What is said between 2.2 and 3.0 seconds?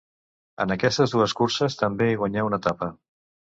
guanyà una etapa.